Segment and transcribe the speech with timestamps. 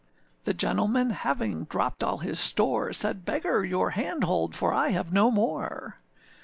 [0.45, 3.69] The gentleman having dropped all his store, Said, âBeggar!
[3.69, 5.99] your hand hold, for I have no more.